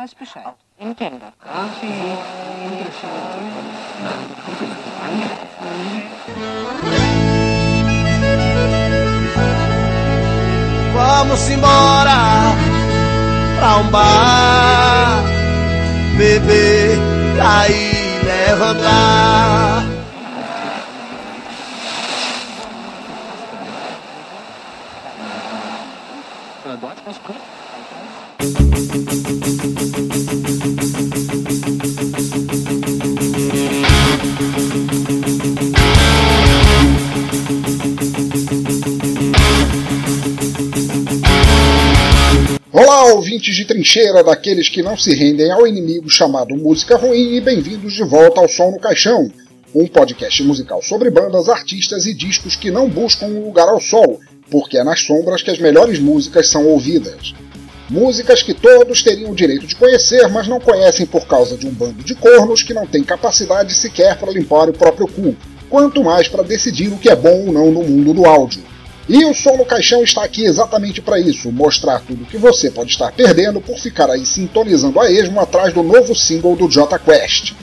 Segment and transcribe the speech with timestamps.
[0.00, 0.46] weiß Bescheid.
[0.78, 1.26] Nintendo.
[10.94, 12.54] Vamos embora
[13.58, 15.22] pra um bar,
[16.16, 16.98] beber,
[17.36, 19.84] cair, levantar.
[42.72, 47.40] Olá, ouvintes de trincheira daqueles que não se rendem ao inimigo chamado música ruim e
[47.40, 49.30] bem-vindos de volta ao Som no Caixão,
[49.72, 54.18] um podcast musical sobre bandas, artistas e discos que não buscam um lugar ao sol,
[54.50, 57.32] porque é nas sombras que as melhores músicas são ouvidas.
[57.90, 61.72] Músicas que todos teriam o direito de conhecer, mas não conhecem por causa de um
[61.72, 65.34] bando de cornos que não tem capacidade sequer para limpar o próprio cu,
[65.68, 68.62] quanto mais para decidir o que é bom ou não no mundo do áudio.
[69.08, 72.92] E o Som no Caixão está aqui exatamente para isso, mostrar tudo que você pode
[72.92, 77.54] estar perdendo por ficar aí sintonizando a esmo atrás do novo single do Jota Quest.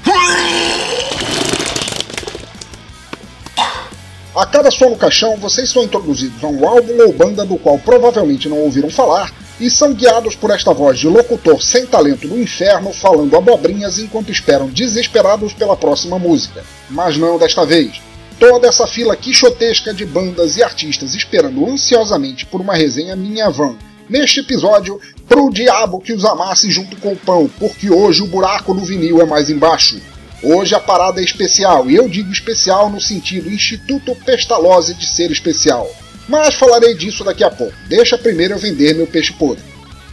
[4.36, 7.80] A cada Som no Caixão, vocês são introduzidos a um álbum ou banda do qual
[7.80, 12.40] provavelmente não ouviram falar e são guiados por esta voz de locutor sem talento do
[12.40, 16.64] inferno falando abobrinhas enquanto esperam desesperados pela próxima música.
[16.90, 18.02] Mas não desta vez.
[18.40, 23.76] Toda essa fila quixotesca de bandas e artistas esperando ansiosamente por uma resenha minha van.
[24.08, 28.74] Neste episódio, pro diabo que os amasse junto com o pão, porque hoje o buraco
[28.74, 30.00] no vinil é mais embaixo.
[30.42, 35.32] Hoje a parada é especial, e eu digo especial no sentido Instituto Pestalozzi de ser
[35.32, 35.90] especial.
[36.28, 37.74] Mas falarei disso daqui a pouco.
[37.88, 39.64] Deixa primeiro eu vender meu peixe podre.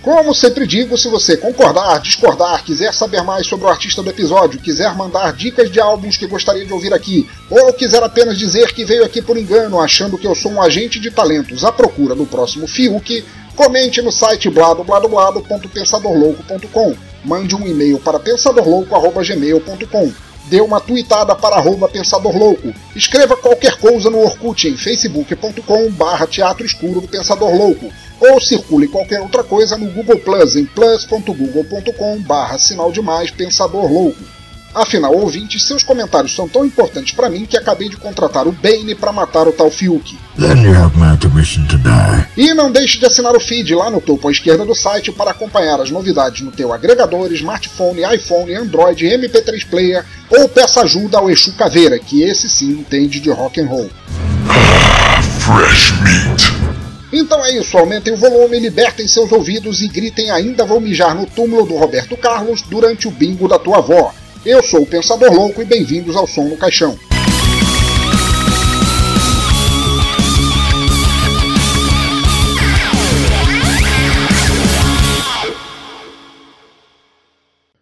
[0.05, 4.61] Como sempre digo, se você concordar, discordar, quiser saber mais sobre o artista do episódio,
[4.61, 8.85] quiser mandar dicas de álbuns que gostaria de ouvir aqui, ou quiser apenas dizer que
[8.85, 12.27] veio aqui por engano achando que eu sou um agente de talentos à procura do
[12.27, 13.25] próximo Fiuk,
[13.57, 16.95] comente no site bladobladoblado.pensadorlouco.com,
[17.25, 20.13] mande um e-mail para pensadorlouco.gmail.com,
[20.47, 26.27] dê uma tweetada para arroba Pensador Louco, escreva qualquer coisa no Orkut em facebook.com barra
[26.27, 27.91] Teatro Escuro do Pensador Louco,
[28.21, 33.91] ou circule qualquer outra coisa no Google Plus em plus.google.com barra sinal de mais Pensador
[33.91, 34.35] Louco.
[34.75, 38.95] Afinal, ouvintes, seus comentários são tão importantes para mim que acabei de contratar o Bane
[38.97, 40.19] para matar o tal Fiuk.
[42.37, 45.31] E não deixe de assinar o feed lá no topo à esquerda do site para
[45.31, 51.31] acompanhar as novidades no teu agregador, smartphone, iPhone, Android, MP3 Player ou peça ajuda ao
[51.31, 53.89] Exu Caveira, que esse sim entende de rock and roll.
[55.39, 56.55] Fresh meat.
[57.13, 61.27] Então é isso, aumentem o volume, libertem seus ouvidos e gritem ainda vou mijar no
[61.27, 64.13] túmulo do Roberto Carlos durante o bingo da tua avó.
[64.47, 66.99] Eu sou o Pensador Louco e bem-vindos ao Som no Caixão.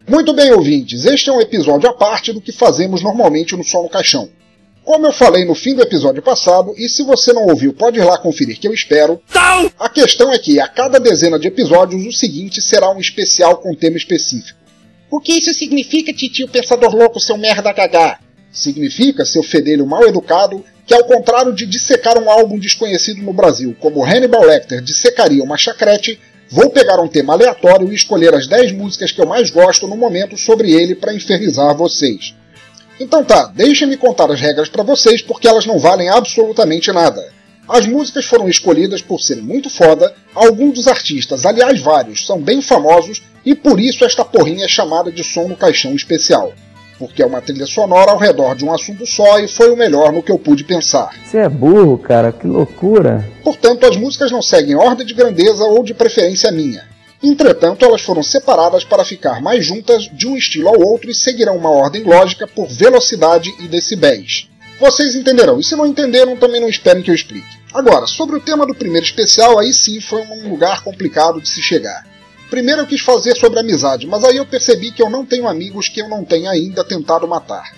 [0.08, 3.82] Muito bem, ouvintes, este é um episódio à parte do que fazemos normalmente no Som
[3.82, 4.30] no Caixão.
[4.84, 8.04] Como eu falei no fim do episódio passado, e se você não ouviu, pode ir
[8.04, 9.20] lá conferir que eu espero.
[9.76, 13.74] A questão é que a cada dezena de episódios, o seguinte será um especial com
[13.74, 14.61] tema específico.
[15.12, 18.18] O que isso significa, titio pensador louco, seu merda cagá?
[18.50, 23.76] Significa, seu fedelho mal educado, que ao contrário de dissecar um álbum desconhecido no Brasil,
[23.78, 26.18] como Hannibal Lecter dissecaria uma chacrete,
[26.48, 29.98] vou pegar um tema aleatório e escolher as 10 músicas que eu mais gosto no
[29.98, 32.34] momento sobre ele para infernizar vocês.
[32.98, 37.22] Então tá, deixem-me contar as regras para vocês porque elas não valem absolutamente nada.
[37.68, 42.60] As músicas foram escolhidas por serem muito foda, alguns dos artistas, aliás vários, são bem
[42.60, 46.52] famosos e por isso esta porrinha é chamada de som no caixão especial.
[46.98, 50.12] Porque é uma trilha sonora ao redor de um assunto só e foi o melhor
[50.12, 51.10] no que eu pude pensar.
[51.24, 53.28] Você é burro, cara, que loucura.
[53.42, 56.84] Portanto, as músicas não seguem ordem de grandeza ou de preferência minha.
[57.22, 61.56] Entretanto, elas foram separadas para ficar mais juntas de um estilo ao outro e seguirão
[61.56, 64.48] uma ordem lógica por velocidade e decibéis.
[64.82, 67.46] Vocês entenderão, e se não entenderam, também não esperem que eu explique.
[67.72, 71.62] Agora, sobre o tema do primeiro especial, aí sim foi um lugar complicado de se
[71.62, 72.04] chegar.
[72.50, 75.88] Primeiro eu quis fazer sobre amizade, mas aí eu percebi que eu não tenho amigos
[75.88, 77.72] que eu não tenha ainda tentado matar.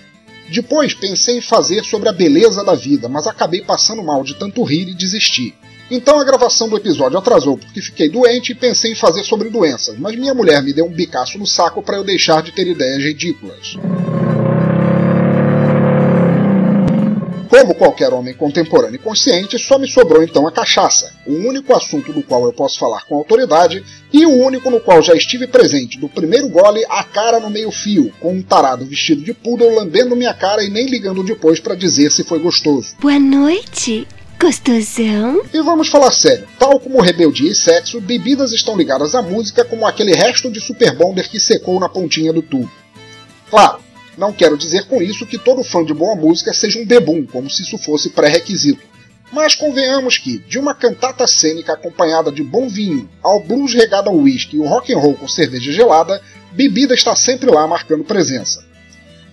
[0.49, 4.63] Depois pensei em fazer sobre a beleza da vida, mas acabei passando mal de tanto
[4.63, 5.53] rir e desisti.
[5.91, 9.95] Então a gravação do episódio atrasou porque fiquei doente e pensei em fazer sobre doenças,
[9.99, 13.03] mas minha mulher me deu um bicaço no saco para eu deixar de ter ideias
[13.03, 13.77] ridículas.
[17.57, 22.11] Como qualquer homem contemporâneo e consciente, só me sobrou então a cachaça, o único assunto
[22.11, 23.81] do qual eu posso falar com autoridade
[24.11, 28.11] e o único no qual já estive presente do primeiro gole a cara no meio-fio,
[28.19, 32.11] com um tarado vestido de poodle lambendo minha cara e nem ligando depois para dizer
[32.11, 32.93] se foi gostoso.
[32.99, 34.05] Boa noite.
[34.37, 35.41] Gostosão?
[35.53, 39.87] E vamos falar sério, tal como rebeldia e sexo, bebidas estão ligadas à música como
[39.87, 42.69] aquele resto de Super Bonder que secou na pontinha do tubo.
[43.49, 43.79] Claro,
[44.17, 47.49] não quero dizer com isso que todo fã de boa música seja um bebum, como
[47.49, 48.81] se isso fosse pré-requisito.
[49.31, 54.15] Mas convenhamos que, de uma cantata cênica acompanhada de bom vinho, ao blues regado ao
[54.15, 56.21] whisky e o rock and roll com cerveja gelada,
[56.51, 58.63] bebida está sempre lá marcando presença.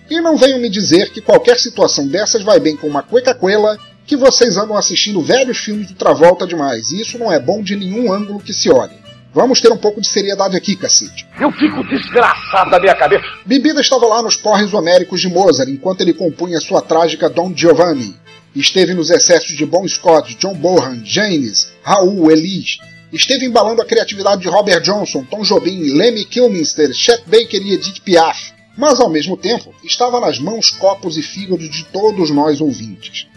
[0.09, 4.17] E não venham me dizer que qualquer situação dessas vai bem com uma cueca-cuela, que
[4.17, 8.11] vocês andam assistindo velhos filmes do Travolta demais, e isso não é bom de nenhum
[8.11, 9.02] ângulo que se olhe.
[9.33, 11.27] Vamos ter um pouco de seriedade aqui, cacete.
[11.39, 13.23] Eu fico desgraçado da minha cabeça.
[13.45, 18.15] Bebida estava lá nos porres homéricos de Mozart enquanto ele compunha sua trágica Don Giovanni.
[18.55, 22.77] Esteve nos excessos de Bon Scott, John Bohan, Janis, Raul, Elis.
[23.11, 28.01] Esteve embalando a criatividade de Robert Johnson, Tom Jobim, Lemmy Kilminster, Chet Baker e Edith
[28.01, 28.53] Piaf.
[28.77, 33.27] Mas ao mesmo tempo, estava nas mãos, copos e fígados de todos nós ouvintes.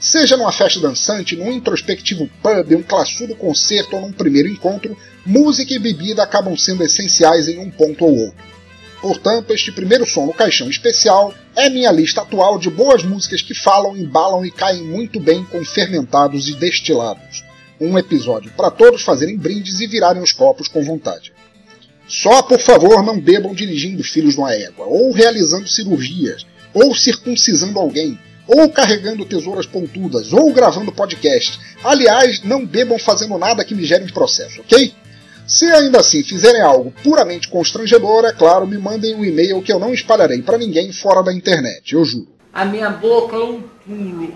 [0.00, 5.74] Seja numa festa dançante, num introspectivo pub, um classudo concerto ou num primeiro encontro, música
[5.74, 8.50] e bebida acabam sendo essenciais em um ponto ou outro.
[9.02, 13.54] Portanto, este primeiro som no caixão especial é minha lista atual de boas músicas que
[13.54, 17.44] falam, embalam e caem muito bem com fermentados e destilados.
[17.78, 21.30] Um episódio para todos fazerem brindes e virarem os copos com vontade.
[22.08, 28.18] Só, por favor, não bebam dirigindo filhos numa égua, ou realizando cirurgias, ou circuncisando alguém,
[28.52, 31.60] ou carregando tesouras pontudas, ou gravando podcast.
[31.84, 34.92] Aliás, não bebam fazendo nada que me gere um processo, ok?
[35.46, 39.78] Se ainda assim fizerem algo puramente constrangedor, é claro, me mandem um e-mail que eu
[39.78, 42.28] não espalharei para ninguém fora da internet, eu juro.
[42.52, 44.34] A minha boca é um pulo.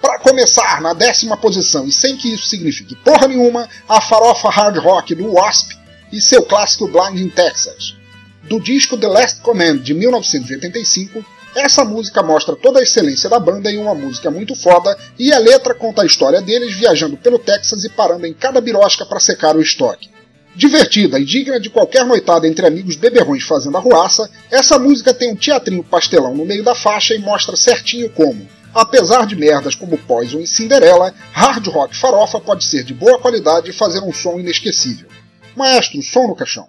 [0.00, 4.76] Para começar, na décima posição, e sem que isso signifique porra nenhuma, a farofa hard
[4.76, 5.72] rock do Wasp
[6.12, 7.96] e seu clássico Blind in Texas.
[8.42, 11.24] Do disco The Last Command de 1985,
[11.56, 15.38] essa música mostra toda a excelência da banda em uma música muito foda, e a
[15.38, 19.56] letra conta a história deles viajando pelo Texas e parando em cada birosca para secar
[19.56, 20.10] o estoque.
[20.54, 25.36] Divertida e digna de qualquer noitada entre amigos beberrões fazendo arruaça, essa música tem um
[25.36, 30.40] teatrinho pastelão no meio da faixa e mostra certinho como, apesar de merdas como Poison
[30.40, 35.08] e Cinderella, hard rock farofa pode ser de boa qualidade e fazer um som inesquecível.
[35.54, 36.68] Maestro, som no caixão.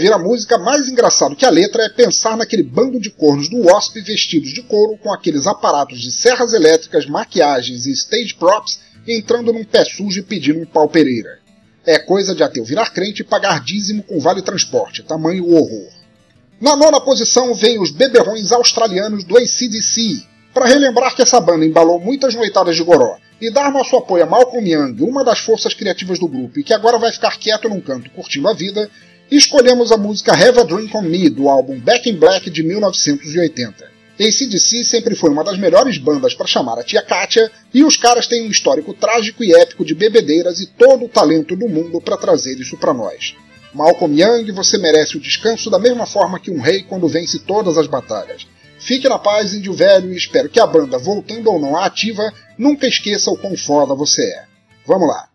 [0.00, 3.64] Ouvir a música, mais engraçado que a letra é pensar naquele bando de cornos do
[3.64, 9.52] Wasp vestidos de couro com aqueles aparatos de serras elétricas, maquiagens e stage props entrando
[9.52, 11.38] num pé sujo e pedindo um pau pereira.
[11.84, 15.90] É coisa de ateu virar crente e pagar dízimo com vale transporte, tamanho horror.
[16.58, 20.22] Na nona posição vem os beberrões australianos do ACDC,
[20.54, 24.26] para relembrar que essa banda embalou muitas noitadas de goró e dar nosso apoio a
[24.26, 27.80] Malcolm Young, uma das forças criativas do grupo e que agora vai ficar quieto num
[27.80, 28.90] canto curtindo a vida,
[29.36, 33.90] escolhemos a música Have a Drink on Me do álbum Back in Black de 1980.
[34.18, 38.26] ACDC sempre foi uma das melhores bandas para chamar a tia Katia, e os caras
[38.26, 42.18] têm um histórico trágico e épico de bebedeiras e todo o talento do mundo para
[42.18, 43.34] trazer isso para nós.
[43.72, 47.78] Malcolm Young, você merece o descanso da mesma forma que um rei quando vence todas
[47.78, 48.46] as batalhas.
[48.78, 52.32] Fique na paz, índio velho, e espero que a banda, voltando ou não à ativa,
[52.58, 54.44] nunca esqueça o quão foda você é.
[54.86, 55.29] Vamos lá!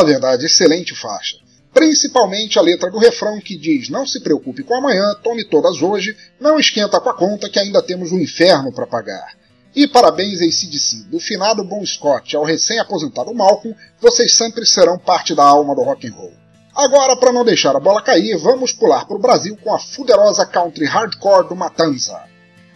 [0.00, 1.36] Fala a verdade, excelente faixa.
[1.74, 6.16] Principalmente a letra do refrão que diz: Não se preocupe com amanhã, tome todas hoje,
[6.40, 9.34] não esquenta com a conta que ainda temos o um inferno para pagar.
[9.76, 15.34] E parabéns a ACDC, do finado Bon Scott ao recém-aposentado Malcolm, vocês sempre serão parte
[15.34, 16.32] da alma do rock and roll.
[16.74, 20.46] Agora, para não deixar a bola cair, vamos pular para o Brasil com a fuderosa
[20.46, 22.29] country hardcore do Matanza.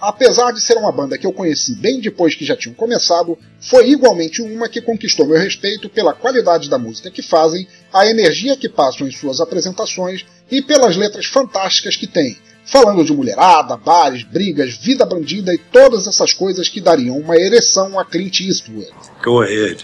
[0.04, 3.88] Apesar de ser uma banda que eu conheci bem depois que já tinham começado, foi
[3.88, 8.68] igualmente uma que conquistou meu respeito pela qualidade da música que fazem, a energia que
[8.68, 12.36] passam em suas apresentações e pelas letras fantásticas que têm,
[12.66, 17.98] falando de mulherada, bares, brigas, vida bandida e todas essas coisas que dariam uma ereção
[17.98, 18.90] a Clint Eastwood.
[19.24, 19.82] Go ahead.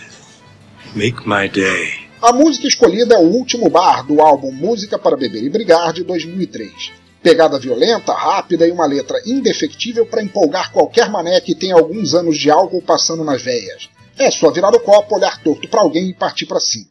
[0.94, 2.10] Make my day.
[2.20, 6.04] A música escolhida é o último bar do álbum Música para Beber e Brigar de
[6.04, 6.99] 2003.
[7.22, 12.38] Pegada violenta, rápida e uma letra indefectível para empolgar qualquer mané que tenha alguns anos
[12.38, 13.90] de álcool passando nas veias.
[14.18, 16.89] É só virar o copo, olhar torto para alguém e partir para cima.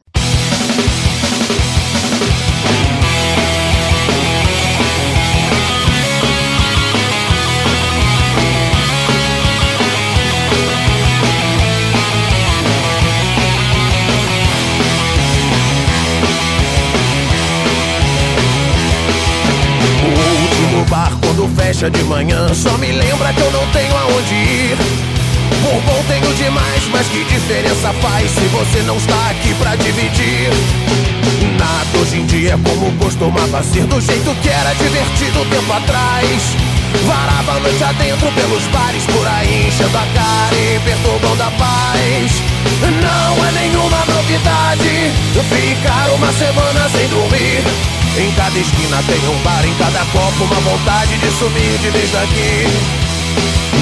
[21.69, 22.51] Fecha de manhã.
[22.53, 24.77] Só me lembra que eu não tenho aonde ir.
[25.61, 30.49] Por bom tenho demais, mas que diferença faz Se você não está aqui pra dividir?
[31.59, 36.55] Nada hoje em dia é como costumava ser Do jeito que era divertido tempo atrás.
[37.05, 42.31] Varava a noite adentro pelos bares por aí Enchendo a cara e perturbando a paz.
[42.81, 45.11] Não é nenhuma novidade
[45.49, 50.55] Ficar uma semana sem dormir em cada esquina tem um bar, em cada copo uma
[50.61, 52.67] vontade de sumir de vez daqui.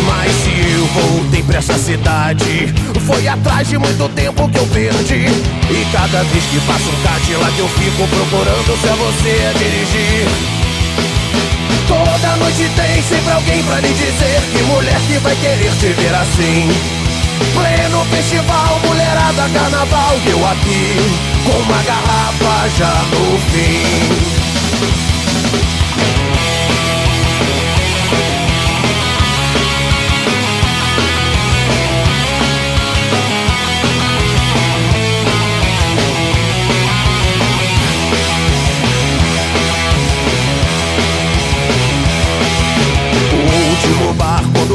[0.06, 2.74] Mas se eu voltei pra essa cidade,
[3.06, 5.26] foi atrás de muito tempo que eu perdi.
[5.70, 10.58] E cada vez que passo um Cadillac eu fico procurando se é você a dirigir.
[11.88, 16.16] Toda noite tem sempre alguém pra lhe dizer que mulher que vai querer te ver
[16.16, 17.07] assim.
[17.54, 20.96] Pleno festival, mulherada, carnaval eu aqui,
[21.46, 25.07] com uma garrafa já no fim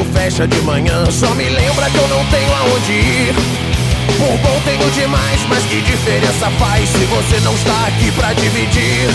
[0.07, 1.05] fecha de manhã.
[1.11, 3.35] Só me lembra que eu não tenho aonde ir.
[4.19, 9.09] Por bom tenho demais, mas que diferença faz Se você não está aqui pra dividir?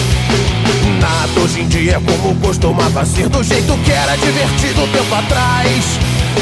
[1.00, 6.00] Nada hoje em dia é como costumava ser Do jeito que era divertido tempo atrás.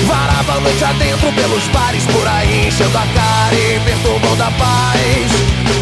[0.08, 5.32] Varava a noite adentro pelos bares por aí Enchendo a cara e perturbando a paz.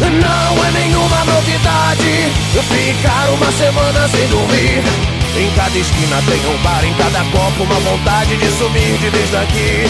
[0.00, 2.32] Não é nenhuma novidade
[2.68, 7.80] Ficar uma semana sem dormir em cada esquina tem um bar, em cada copo uma
[7.80, 9.84] vontade de sumir de vez daqui.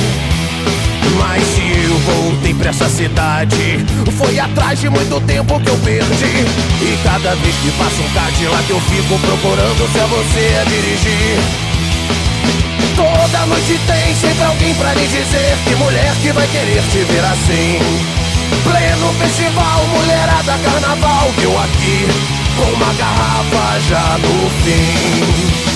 [1.18, 3.84] Mas se eu voltei pra essa cidade,
[4.16, 6.46] foi atrás de muito tempo que eu perdi.
[6.80, 11.38] E cada vez que passa um Cadillac eu fico procurando se é você a dirigir.
[12.96, 17.24] Toda noite tem sempre alguém pra lhe dizer que mulher que vai querer te ver
[17.24, 17.78] assim.
[18.62, 25.73] Pleno festival, mulherada, carnaval, eu aqui com uma garrafa já no fim.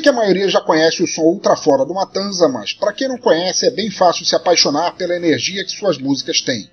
[0.00, 3.06] Sei que a maioria já conhece o som ultra fora do Matanza, mas para quem
[3.06, 6.70] não conhece é bem fácil se apaixonar pela energia que suas músicas têm.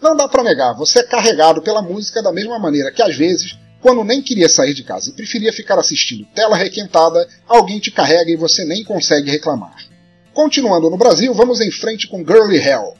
[0.00, 3.58] Não dá para negar, você é carregado pela música da mesma maneira que às vezes,
[3.80, 8.30] quando nem queria sair de casa e preferia ficar assistindo tela requentada, alguém te carrega
[8.30, 9.74] e você nem consegue reclamar.
[10.32, 12.94] Continuando no Brasil, vamos em frente com Girly Hell.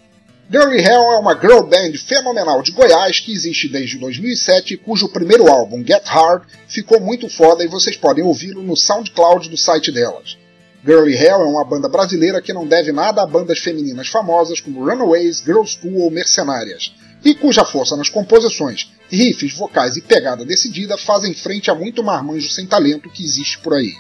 [0.51, 5.51] Girly Hell é uma girl band fenomenal de Goiás que existe desde 2007 cujo primeiro
[5.51, 10.37] álbum, Get Hard, ficou muito foda e vocês podem ouvi-lo no SoundCloud do site delas.
[10.85, 14.85] Girly Hell é uma banda brasileira que não deve nada a bandas femininas famosas como
[14.85, 16.93] Runaways, Girl School ou Mercenárias,
[17.25, 22.51] e cuja força nas composições, riffs, vocais e pegada decidida fazem frente a muito marmanjo
[22.51, 23.95] sem talento que existe por aí.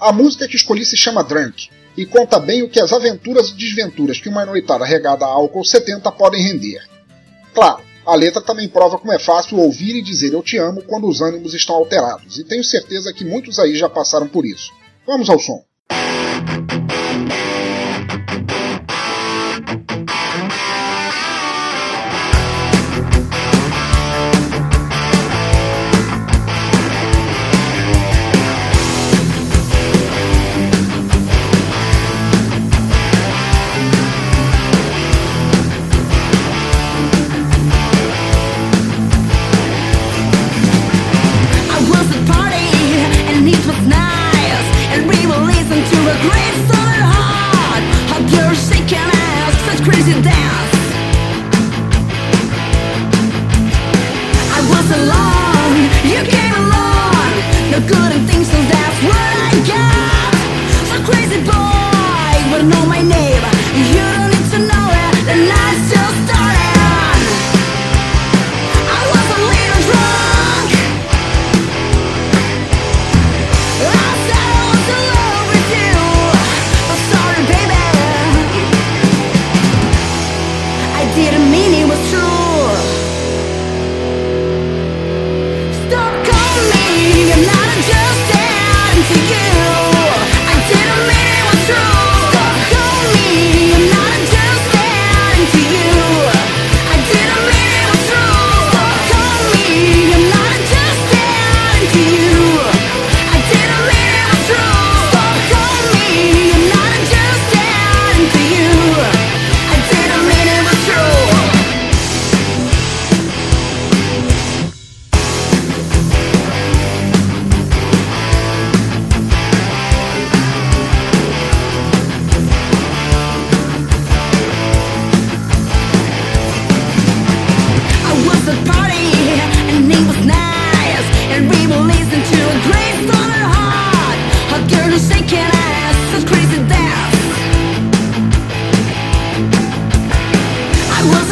[0.00, 3.54] A música que escolhi se chama Drunk, e conta bem o que as aventuras e
[3.54, 6.82] desventuras que uma noitada regada a álcool 70 podem render.
[7.54, 11.08] Claro, a letra também prova como é fácil ouvir e dizer eu te amo quando
[11.08, 14.70] os ânimos estão alterados, e tenho certeza que muitos aí já passaram por isso.
[15.06, 15.64] Vamos ao som.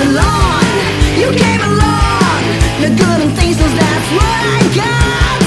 [0.06, 0.64] along.
[1.20, 2.40] You came along.
[2.80, 2.94] Good
[3.80, 5.40] that's what I got.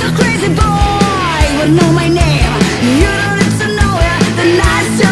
[0.00, 1.44] So crazy boy,
[1.78, 2.52] know my name.
[3.00, 4.20] You don't need to know it.
[4.38, 5.03] The nice.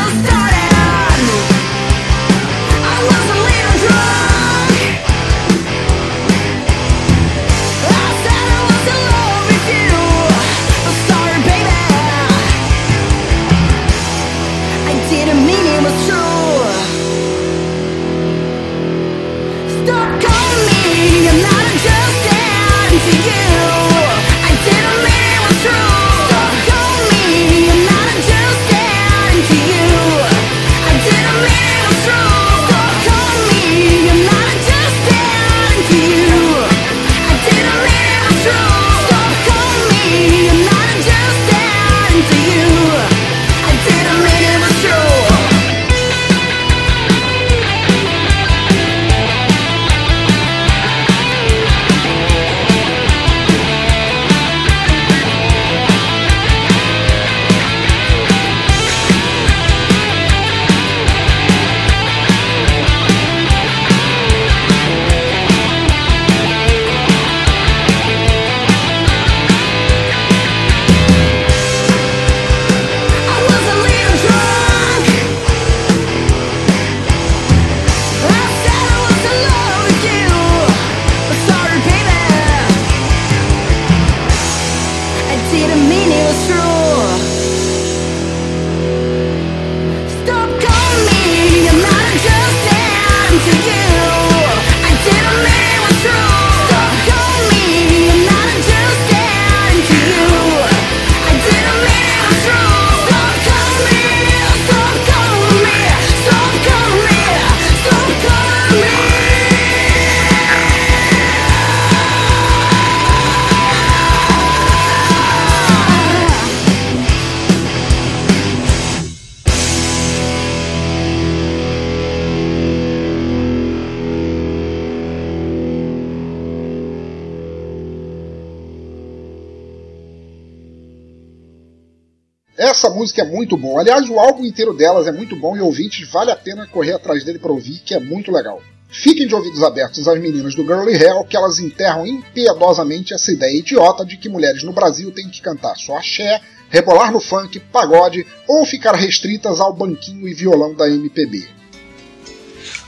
[132.83, 133.81] Essa música é muito boa.
[133.81, 137.23] Aliás, o álbum inteiro delas é muito bom e ouvintes vale a pena correr atrás
[137.23, 138.61] dele para ouvir, que é muito legal.
[138.91, 143.57] Fiquem de ouvidos abertos às meninas do Girly Hell que elas enterram impiedosamente essa ideia
[143.57, 146.41] idiota de que mulheres no Brasil têm que cantar só axé,
[146.71, 151.47] rebolar no funk, pagode ou ficar restritas ao banquinho e violão da MPB.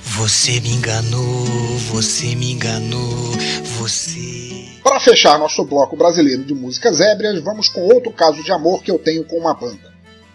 [0.02, 1.46] Você me enganou,
[1.92, 3.30] você me enganou,
[3.78, 4.73] você.
[4.84, 8.90] Para fechar nosso bloco brasileiro de músicas ébrias, vamos com outro caso de amor que
[8.90, 9.94] eu tenho com uma banda.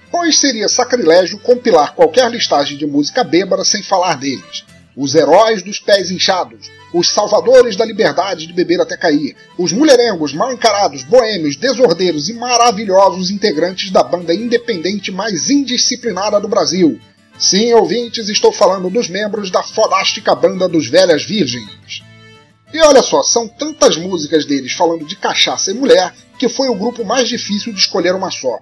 [0.10, 4.66] Pois seria sacrilégio compilar qualquer listagem de música bêbada sem falar deles.
[4.98, 10.34] Os heróis dos pés inchados, os salvadores da liberdade de beber até cair, os mulherengos
[10.34, 17.00] mal encarados, boêmios, desordeiros e maravilhosos integrantes da banda independente mais indisciplinada do Brasil.
[17.38, 22.09] Sim, ouvintes, estou falando dos membros da fodástica banda dos Velhas Virgens.
[22.74, 26.76] E olha só, são tantas músicas deles falando de cachaça e mulher que foi o
[26.76, 28.60] grupo mais difícil de escolher uma só.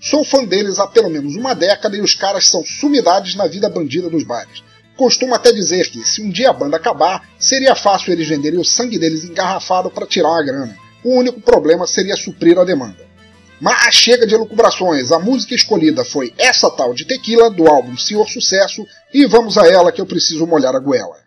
[0.00, 3.68] Sou fã deles há pelo menos uma década e os caras são sumidades na vida
[3.68, 4.62] bandida dos bares.
[4.96, 8.64] Costumo até dizer que, se um dia a banda acabar, seria fácil eles venderem o
[8.64, 10.76] sangue deles engarrafado para tirar uma grana.
[11.02, 13.08] O único problema seria suprir a demanda.
[13.60, 18.26] Mas chega de elucubrações, a música escolhida foi essa tal de Tequila, do álbum Senhor
[18.28, 21.19] Sucesso, e vamos a ela que eu preciso molhar a goela.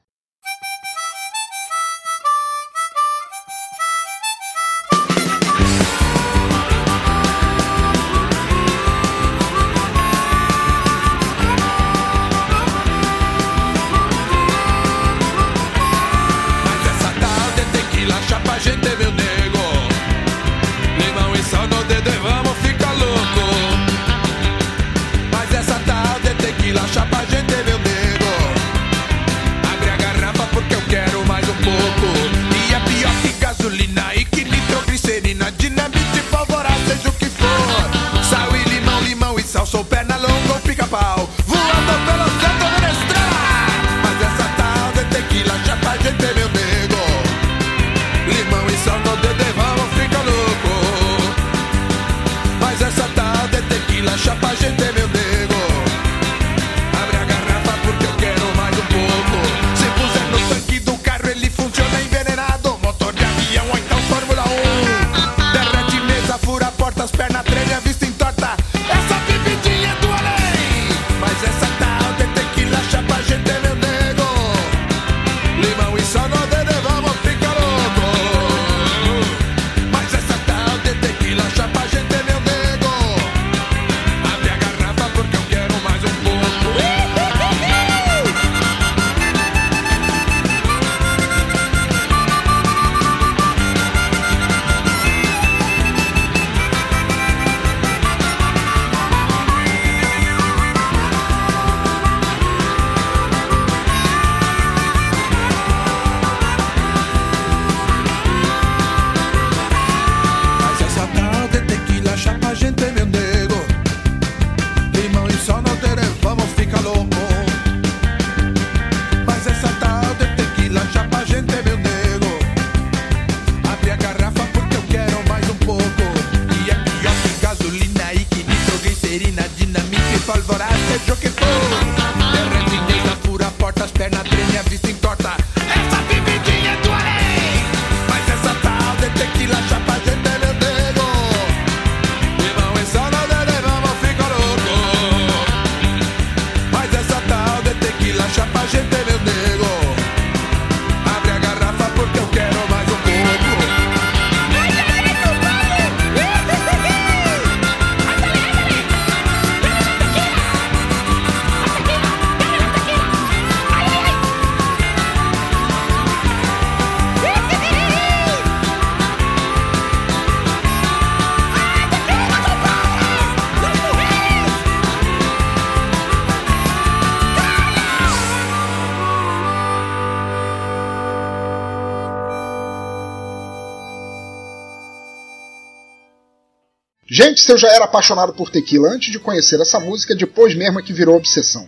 [187.34, 190.80] Gente, se eu já era apaixonado por tequila antes de conhecer essa música, depois mesmo
[190.80, 191.68] é que virou obsessão.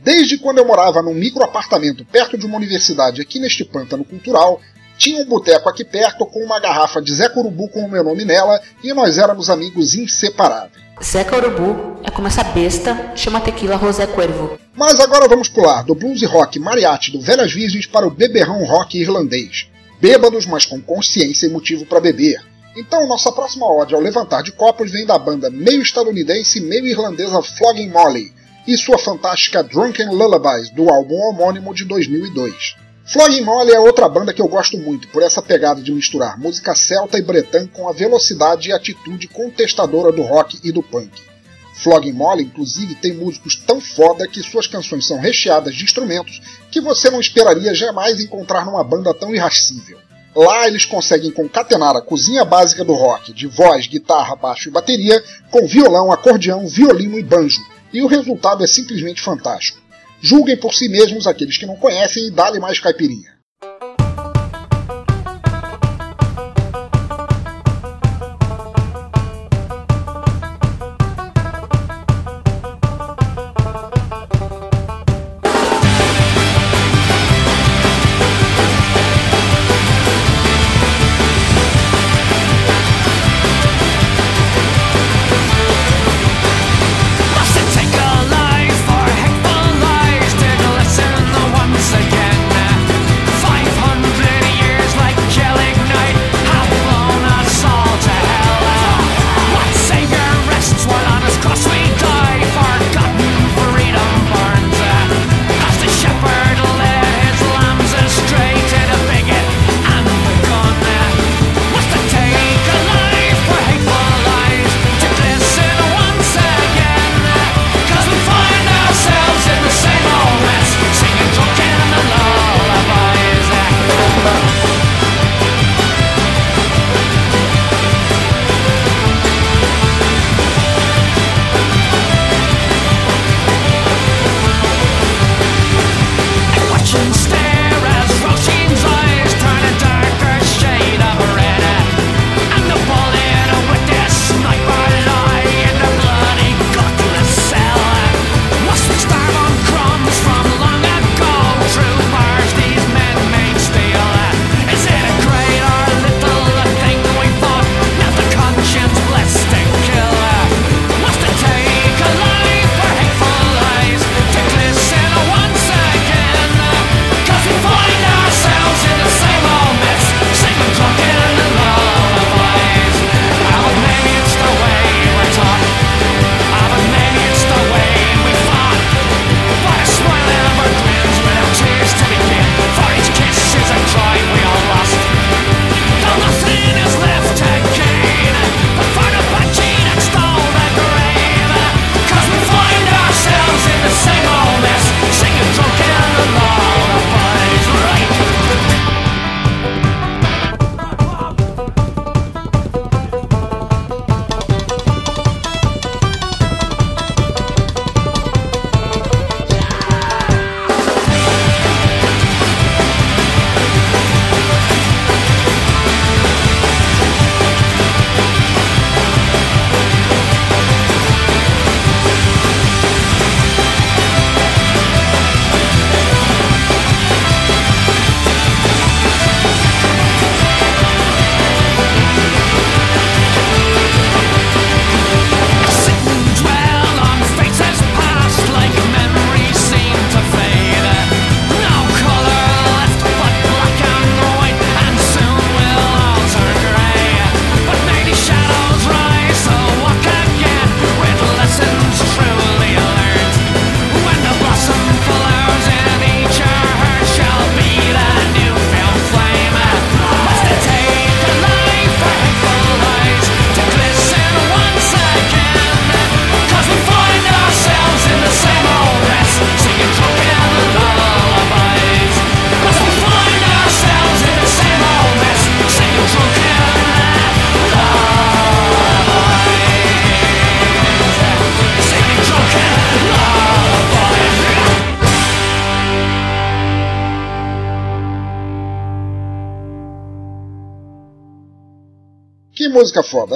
[0.00, 4.60] Desde quando eu morava num micro apartamento perto de uma universidade aqui neste pântano cultural,
[4.96, 8.24] tinha um boteco aqui perto com uma garrafa de Zé Corubu com o meu nome
[8.24, 10.80] nela e nós éramos amigos inseparáveis.
[11.02, 14.56] Zé Corubu é como essa besta chama tequila Rosé Cuervo.
[14.72, 18.62] Mas agora vamos pular do blues e rock mariachi do Velhas Virgens para o beberrão
[18.64, 19.66] rock irlandês.
[20.00, 22.51] Bêbados, mas com consciência e motivo para beber.
[22.74, 26.86] Então, nossa próxima ode ao levantar de copos vem da banda meio estadunidense e meio
[26.86, 28.32] irlandesa Flogging Molly.
[28.66, 32.76] e sua fantástica Drunken Lullabies, do álbum homônimo de 2002.
[33.04, 36.74] Flogging Molly é outra banda que eu gosto muito, por essa pegada de misturar música
[36.74, 41.10] celta e bretã com a velocidade e atitude contestadora do rock e do punk.
[41.74, 46.80] Flogging Molly, inclusive, tem músicos tão foda que suas canções são recheadas de instrumentos que
[46.80, 49.98] você não esperaria jamais encontrar numa banda tão irracível.
[50.34, 55.22] Lá eles conseguem concatenar a cozinha básica do rock, de voz, guitarra, baixo e bateria,
[55.50, 57.60] com violão, acordeão, violino e banjo,
[57.92, 59.78] e o resultado é simplesmente fantástico.
[60.22, 63.31] Julguem por si mesmos aqueles que não conhecem e dá-lhe mais caipirinha.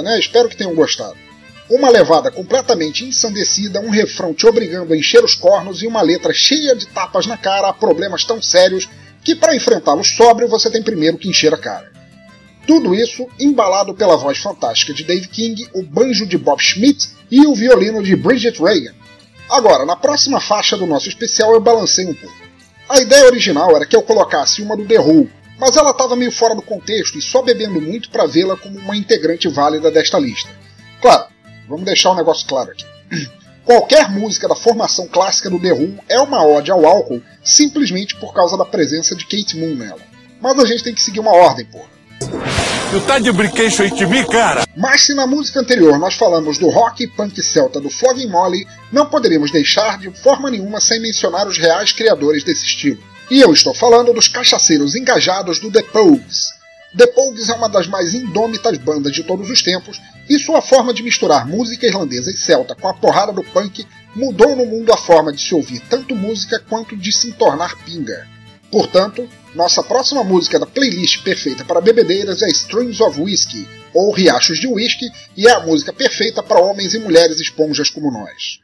[0.07, 0.17] Né?
[0.17, 1.17] Espero que tenham gostado.
[1.69, 6.33] Uma levada completamente ensandecida, um refrão te obrigando a encher os cornos e uma letra
[6.33, 8.87] cheia de tapas na cara a problemas tão sérios
[9.21, 11.91] que para enfrentá-los sóbrio você tem primeiro que encher a cara.
[12.65, 17.45] Tudo isso embalado pela voz fantástica de Dave King, o banjo de Bob Schmidt e
[17.45, 18.93] o violino de Bridget Reagan.
[19.49, 22.35] Agora, na próxima faixa do nosso especial eu balancei um pouco.
[22.87, 25.29] A ideia original era que eu colocasse uma do The Who,
[25.59, 28.95] mas ela estava meio fora do contexto e só bebendo muito para vê-la como uma
[28.95, 30.49] integrante válida desta lista.
[31.01, 31.25] Claro,
[31.67, 32.85] vamos deixar o um negócio claro aqui.
[33.65, 38.33] Qualquer música da formação clássica do The Who é uma ode ao álcool simplesmente por
[38.33, 39.99] causa da presença de Kate Moon nela.
[40.39, 41.97] Mas a gente tem que seguir uma ordem, porra.
[42.89, 44.63] Tu tá de brinquedo aí de mim, cara?
[44.75, 48.65] Mas se na música anterior nós falamos do rock e punk celta do Flogging Molly,
[48.91, 53.03] não poderíamos deixar de forma nenhuma sem mencionar os reais criadores desse estilo.
[53.29, 56.47] E eu estou falando dos cachaceiros engajados do The Pogues.
[56.97, 59.99] The Pogues é uma das mais indômitas bandas de todos os tempos,
[60.29, 64.55] e sua forma de misturar música irlandesa e celta com a porrada do punk mudou
[64.55, 68.25] no mundo a forma de se ouvir tanto música quanto de se tornar pinga.
[68.71, 74.59] Portanto, nossa próxima música da playlist perfeita para bebedeiras é Streams of Whiskey, ou Riachos
[74.59, 78.59] de Whisky, e é a música perfeita para homens e mulheres esponjas como nós.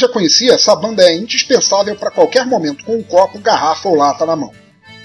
[0.00, 4.24] Já conhecia, essa banda é indispensável para qualquer momento com um copo, garrafa ou lata
[4.26, 4.52] na mão.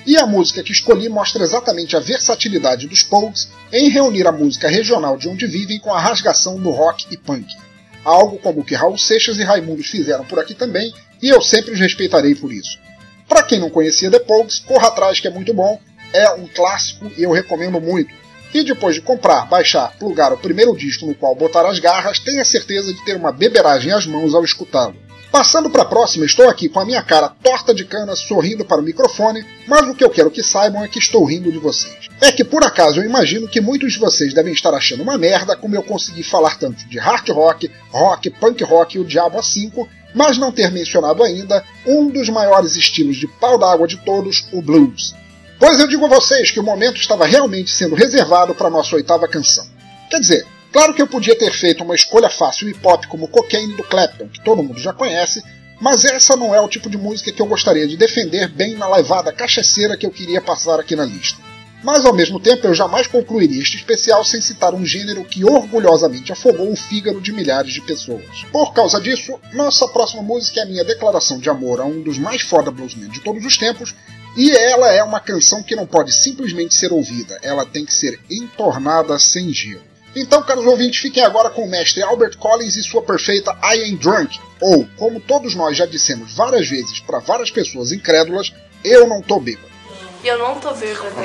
[0.06, 4.70] E a música que escolhi mostra exatamente a versatilidade dos Pogues em reunir a música
[4.70, 7.48] regional de onde vivem com a rasgação do rock e punk.
[8.04, 11.74] Algo como o que Raul Seixas e Raimundos fizeram por aqui também, e eu sempre
[11.74, 12.78] os respeitarei por isso.
[13.28, 15.80] Para quem não conhecia The Pogues, corra atrás que é muito bom,
[16.14, 18.14] é um clássico e eu recomendo muito.
[18.54, 22.46] E depois de comprar, baixar, plugar o primeiro disco no qual botar as garras, tenha
[22.46, 24.96] certeza de ter uma beberagem às mãos ao escutá-lo.
[25.36, 28.80] Passando para a próxima, estou aqui com a minha cara torta de cana, sorrindo para
[28.80, 32.08] o microfone, mas o que eu quero que saibam é que estou rindo de vocês.
[32.22, 35.58] É que por acaso eu imagino que muitos de vocês devem estar achando uma merda
[35.58, 39.86] como eu consegui falar tanto de hard rock, rock, punk rock e o Diabo A5,
[40.14, 44.62] mas não ter mencionado ainda um dos maiores estilos de pau d'água de todos, o
[44.62, 45.14] blues.
[45.58, 49.28] Pois eu digo a vocês que o momento estava realmente sendo reservado para nossa oitava
[49.28, 49.66] canção.
[50.10, 53.74] Quer dizer, claro que eu podia ter feito uma escolha fácil hip hop como Cocaine
[53.74, 55.42] do Clapton, que todo mundo já conhece,
[55.80, 58.94] mas essa não é o tipo de música que eu gostaria de defender bem na
[58.94, 61.40] levada cachaceira que eu queria passar aqui na lista.
[61.82, 66.34] Mas ao mesmo tempo eu jamais concluiria este especial sem citar um gênero que orgulhosamente
[66.34, 68.44] afogou o fígado de milhares de pessoas.
[68.52, 72.18] Por causa disso, nossa próxima música é a minha declaração de amor a um dos
[72.18, 73.94] mais foda bluesmen de todos os tempos
[74.36, 78.20] e ela é uma canção que não pode simplesmente ser ouvida, ela tem que ser
[78.30, 79.82] entornada sem gelo.
[80.16, 83.96] Então, caros ouvintes, fiquem agora com o mestre Albert Collins e sua perfeita I Am
[83.98, 89.22] Drunk, ou, como todos nós já dissemos várias vezes para várias pessoas incrédulas, eu não
[89.22, 89.68] tô bêbado.
[90.24, 91.16] Eu não tô bêbado.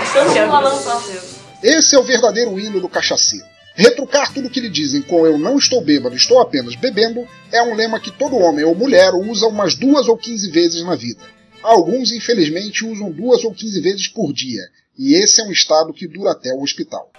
[1.62, 3.46] Esse é o verdadeiro hino do cachaceiro.
[3.74, 7.74] Retrucar tudo que lhe dizem com eu não estou bêbado, estou apenas bebendo é um
[7.74, 11.22] lema que todo homem ou mulher usa umas duas ou quinze vezes na vida.
[11.62, 14.62] Alguns, infelizmente, usam duas ou quinze vezes por dia,
[14.98, 17.10] e esse é um estado que dura até o hospital.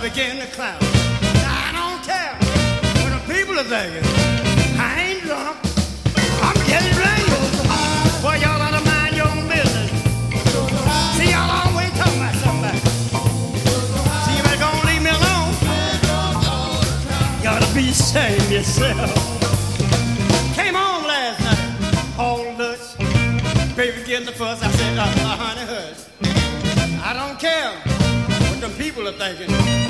[0.00, 0.78] Begin to clown.
[0.80, 2.32] I don't care
[3.04, 4.02] what the people are thinking.
[4.80, 5.58] I ain't drunk.
[6.40, 7.28] I'm getting ready.
[8.24, 9.90] Boy, y'all ought to mind your own business.
[11.20, 12.80] See, y'all always talking about somebody.
[14.24, 15.52] See, you better go and leave me alone.
[17.42, 19.12] You ought to be ashamed yourself.
[20.56, 22.96] Came home last night, all Dutch.
[23.76, 24.62] Baby getting the fuss.
[24.62, 26.08] I said, uh, uh, honey, hush.
[27.04, 27.72] I don't care
[28.48, 29.89] what them people are thinking.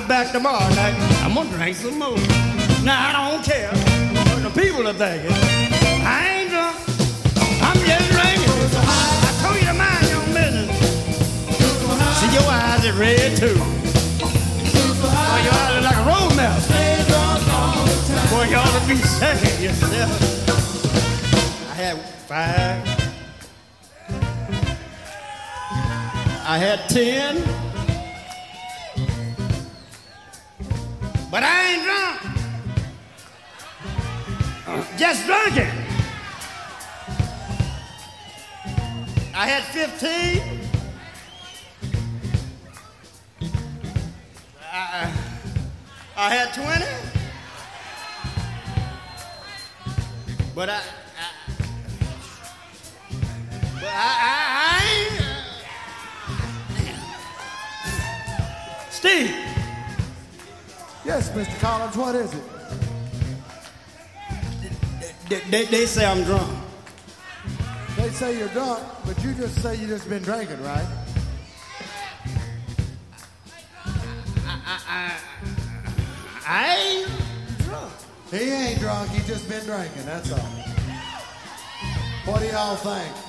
[0.00, 0.94] be back tomorrow night.
[1.24, 2.16] I'm gonna drink some more.
[2.84, 5.32] Now I don't care what the people are thinking.
[6.06, 6.76] I ain't drunk.
[7.62, 8.52] I'm just drinking.
[8.78, 10.70] I told you to mind your business.
[12.18, 13.58] See your eyes are red too.
[15.02, 16.62] Boy, your eyes are like a road map.
[18.30, 20.12] Boy, you ought to be saying yourself.
[21.70, 21.96] I had
[22.28, 22.82] five.
[26.46, 27.67] I had ten.
[31.30, 32.22] But I ain't drunk.
[34.66, 35.68] Uh, just drinking.
[39.34, 40.42] I had 15.
[44.72, 45.12] I,
[46.16, 46.86] I had 20.
[50.54, 50.80] But I, I
[53.74, 55.28] but I, I, I.
[58.90, 59.57] Steve.
[61.08, 61.58] Yes, Mr.
[61.58, 62.42] Collins, what is it?
[65.30, 66.54] They, they, they say I'm drunk.
[67.96, 70.86] They say you're drunk, but you just say you just been drinking, right?
[74.44, 75.16] I, I,
[76.46, 77.92] I ain't drunk.
[78.30, 80.38] He ain't drunk, he just been drinking, that's all.
[82.26, 83.27] What do y'all think?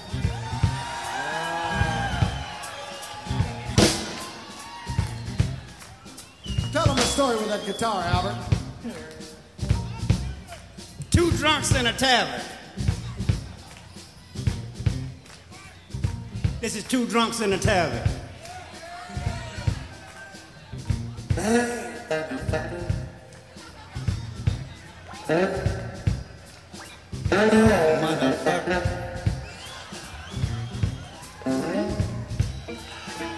[6.72, 8.38] Tell them a story with that guitar, Albert.
[11.10, 12.42] Two drunks in a tavern.
[16.62, 18.08] This is two drunks in a tavern.
[28.00, 28.86] Motherfucker.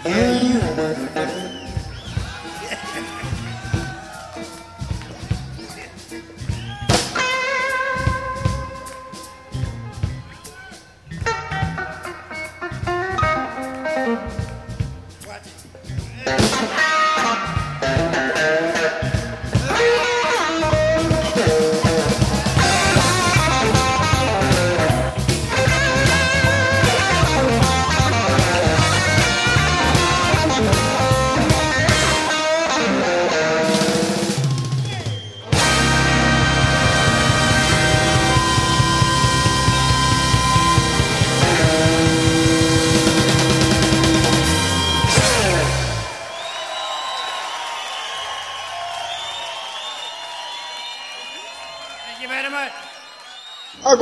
[0.04, 1.61] Yeah, you motherfucker.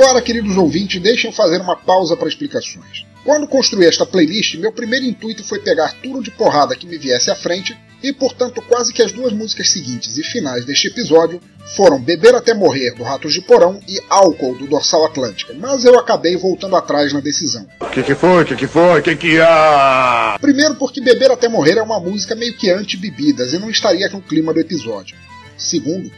[0.01, 3.05] Agora, queridos ouvintes, deixem eu fazer uma pausa para explicações.
[3.23, 7.29] Quando construí esta playlist, meu primeiro intuito foi pegar tudo de porrada que me viesse
[7.29, 11.39] à frente, e portanto quase que as duas músicas seguintes e finais deste episódio
[11.75, 15.99] foram Beber Até Morrer, do Ratos de Porão, e Álcool, do Dorsal Atlântica, mas eu
[15.99, 17.67] acabei voltando atrás na decisão.
[17.79, 18.41] O que, que foi?
[18.41, 18.99] O que, que foi?
[19.01, 20.35] O que, que há?
[20.41, 24.19] Primeiro porque Beber Até Morrer é uma música meio que anti-bebidas e não estaria no
[24.19, 25.15] clima do episódio.
[25.55, 26.11] Segundo,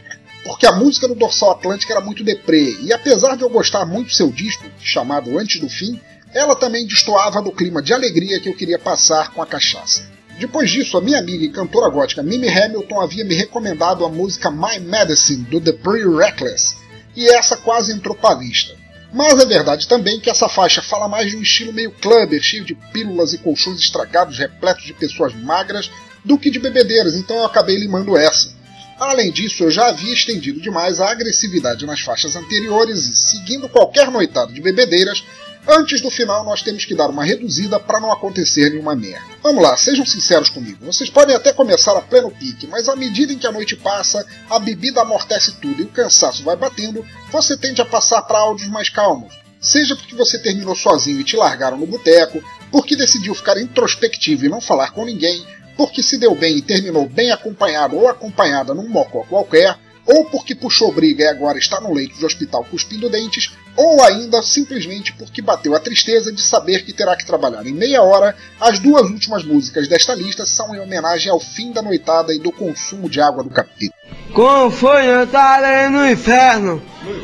[0.44, 4.08] porque a música do Dorsal Atlântica era muito deprê, e apesar de eu gostar muito
[4.08, 5.98] do seu disco, chamado Antes do Fim,
[6.34, 10.12] ela também destoava do clima de alegria que eu queria passar com a cachaça.
[10.38, 14.50] Depois disso, a minha amiga e cantora gótica Mimi Hamilton havia me recomendado a música
[14.50, 16.74] My Medicine, do The Pretty Reckless,
[17.16, 18.74] e essa quase entrou para a lista.
[19.12, 22.64] Mas é verdade também que essa faixa fala mais de um estilo meio clubber, cheio
[22.64, 25.88] de pílulas e colchões estragados repletos de pessoas magras,
[26.24, 28.52] do que de bebedeiras, então eu acabei limando essa.
[28.98, 34.10] Além disso, eu já havia estendido demais a agressividade nas faixas anteriores e, seguindo qualquer
[34.10, 35.24] noitada de bebedeiras,
[35.66, 39.24] Antes do final, nós temos que dar uma reduzida para não acontecer nenhuma merda.
[39.42, 40.84] Vamos lá, sejam sinceros comigo.
[40.84, 44.26] Vocês podem até começar a pleno pique, mas à medida em que a noite passa,
[44.50, 48.68] a bebida amortece tudo e o cansaço vai batendo, você tende a passar para áudios
[48.68, 49.32] mais calmos.
[49.58, 54.50] Seja porque você terminou sozinho e te largaram no boteco, porque decidiu ficar introspectivo e
[54.50, 55.46] não falar com ninguém,
[55.76, 60.54] porque se deu bem e terminou bem acompanhado ou acompanhada num mocó qualquer, ou porque
[60.54, 65.40] puxou briga e agora está no leito de hospital cuspindo dentes, ou ainda simplesmente porque
[65.40, 69.44] bateu a tristeza de saber que terá que trabalhar em meia hora, as duas últimas
[69.44, 73.42] músicas desta lista são em homenagem ao fim da noitada e do consumo de água
[73.42, 73.92] do capítulo.
[74.32, 76.82] Como foi noitada no inferno?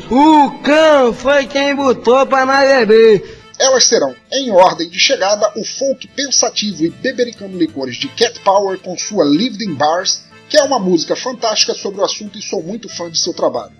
[0.09, 3.40] O cão foi quem botou para nós beber.
[3.61, 8.79] Elas serão, em ordem de chegada, o folk pensativo e bebericando licores de Cat Power
[8.79, 12.63] com sua Lived in Bars, que é uma música fantástica sobre o assunto e sou
[12.63, 13.71] muito fã de seu trabalho.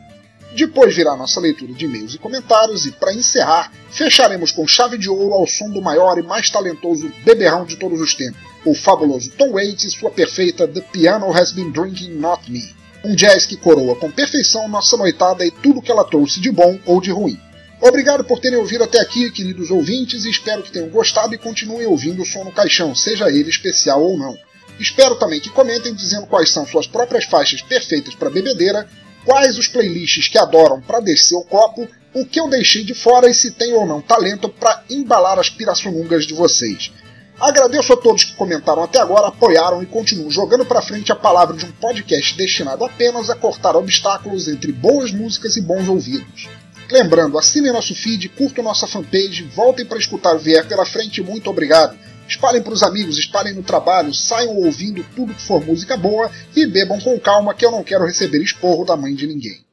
[0.53, 5.09] Depois virá nossa leitura de e-mails e comentários, e para encerrar, fecharemos com chave de
[5.09, 9.31] ouro ao som do maior e mais talentoso beberrão de todos os tempos, o fabuloso
[9.31, 12.75] Tom Waits e sua perfeita The Piano Has Been Drinking Not Me.
[13.03, 16.77] Um jazz que coroa com perfeição nossa noitada e tudo que ela trouxe de bom
[16.85, 17.39] ou de ruim.
[17.81, 21.87] Obrigado por terem ouvido até aqui, queridos ouvintes, e espero que tenham gostado e continuem
[21.87, 24.37] ouvindo o som no caixão, seja ele especial ou não.
[24.79, 28.87] Espero também que comentem dizendo quais são suas próprias faixas perfeitas para bebedeira,
[29.25, 33.27] quais os playlists que adoram para descer o copo, o que eu deixei de fora
[33.27, 36.91] e se tem ou não talento para embalar as pirassunungas de vocês.
[37.39, 41.57] Agradeço a todos que comentaram até agora, apoiaram e continuam jogando para frente a palavra
[41.57, 46.47] de um podcast destinado apenas a cortar obstáculos entre boas músicas e bons ouvidos.
[46.91, 51.23] Lembrando, assinem nosso feed, curtam nossa fanpage, voltem para escutar o Vier pela frente.
[51.23, 51.97] Muito obrigado.
[52.27, 56.65] Espalhem para os amigos, espalhem no trabalho, saiam ouvindo tudo que for música boa e
[56.65, 59.63] bebam com calma que eu não quero receber esporro da mãe de ninguém.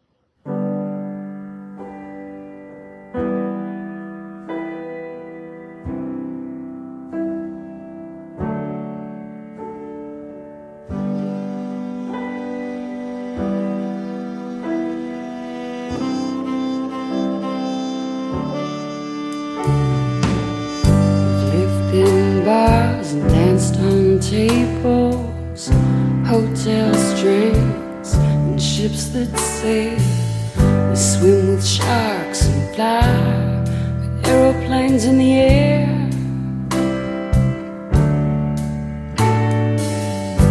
[34.99, 35.87] hands in the air.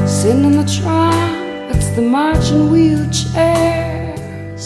[0.07, 4.63] Sitting in the tram, it's the marching wheelchairs.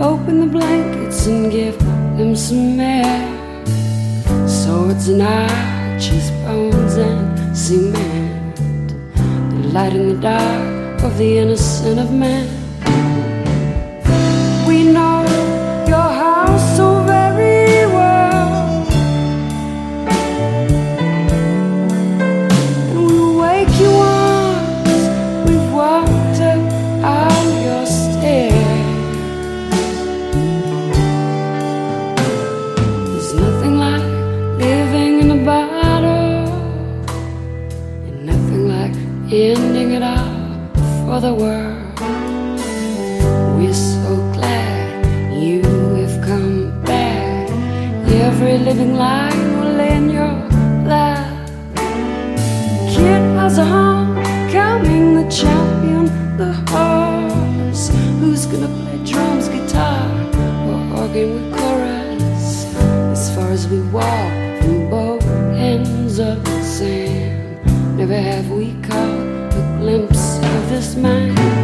[0.00, 1.78] Open the blankets and give
[2.18, 3.34] them some air.
[4.46, 8.56] Swords and arches, bones and cement.
[9.50, 12.57] The light in the dark of the innocent of man.
[41.20, 42.00] for the world.
[43.58, 47.50] We're so glad you have come back.
[48.08, 49.27] Every living life.
[70.88, 71.57] smile.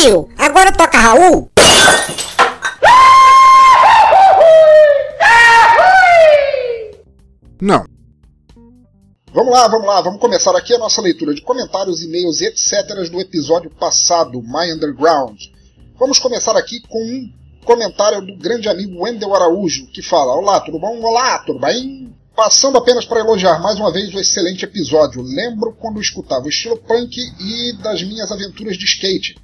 [0.00, 1.50] Tio, agora toca Raul?
[7.60, 7.84] Não.
[9.32, 13.10] Vamos lá, vamos lá, vamos começar aqui a nossa leitura de comentários, e-mails e etc.
[13.10, 15.36] do episódio passado, My Underground.
[15.98, 17.32] Vamos começar aqui com um
[17.64, 21.00] comentário do grande amigo Wendel Araújo, que fala: Olá, tudo bom?
[21.02, 22.14] Olá, tudo bem?
[22.36, 25.22] Passando apenas para elogiar mais uma vez o excelente episódio.
[25.22, 29.34] Lembro quando escutava o estilo punk e das minhas aventuras de skate.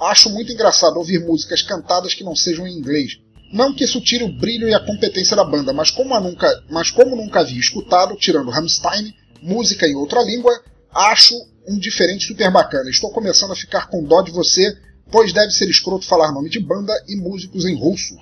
[0.00, 3.18] Acho muito engraçado ouvir músicas cantadas que não sejam em inglês.
[3.52, 6.90] Não que isso tire o brilho e a competência da banda, mas como, nunca, mas
[6.90, 10.52] como nunca havia escutado, tirando Rammstein, música em outra língua,
[10.92, 11.34] acho
[11.68, 12.90] um diferente super bacana.
[12.90, 14.76] Estou começando a ficar com dó de você,
[15.10, 18.16] pois deve ser escroto falar nome de banda e músicos em russo.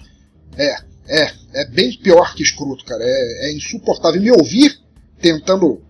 [0.56, 0.76] É,
[1.08, 3.02] é, é bem pior que escroto, cara.
[3.02, 4.20] É, é insuportável.
[4.20, 4.78] Me ouvir
[5.20, 5.82] tentando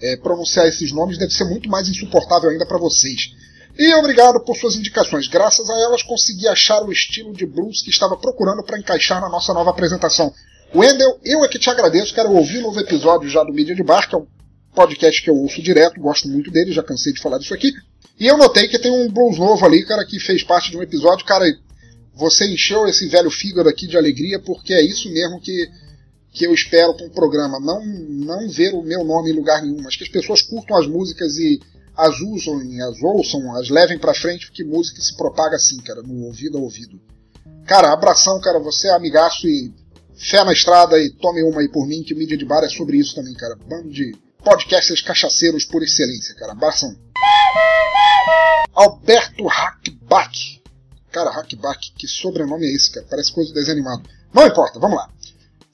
[0.00, 3.32] é, pronunciar esses nomes deve ser muito mais insuportável ainda para vocês.
[3.78, 5.28] E obrigado por suas indicações.
[5.28, 9.28] Graças a elas consegui achar o estilo de blues que estava procurando para encaixar na
[9.28, 10.32] nossa nova apresentação.
[10.74, 12.14] Wendel, eu é que te agradeço.
[12.14, 14.26] Quero ouvir um novo episódio já do Mídia de Bar, que é um
[14.74, 17.72] podcast que eu ouço direto, gosto muito dele, já cansei de falar disso aqui.
[18.18, 20.82] E eu notei que tem um blues novo ali, cara, que fez parte de um
[20.82, 21.26] episódio.
[21.26, 21.44] Cara,
[22.14, 25.68] você encheu esse velho fígado aqui de alegria, porque é isso mesmo que,
[26.32, 27.60] que eu espero para um programa.
[27.60, 30.86] Não, não ver o meu nome em lugar nenhum, mas que as pessoas curtam as
[30.86, 31.60] músicas e
[31.96, 36.26] as usam, as ouçam, as levem pra frente, porque música se propaga assim, cara, no
[36.26, 37.00] ouvido a ouvido.
[37.66, 39.72] Cara, abração, cara, você é amigaço e
[40.14, 42.68] fé na estrada e tome uma aí por mim, que o Mídia de Bar é
[42.68, 43.56] sobre isso também, cara.
[43.56, 46.52] Bando de podcasters cachaceiros por excelência, cara.
[46.52, 46.96] Abração.
[48.72, 50.62] Alberto Hackbach.
[51.10, 53.06] Cara, Hackbach, que sobrenome é esse, cara?
[53.08, 54.08] Parece coisa de desenho animado.
[54.32, 55.08] Não importa, vamos lá.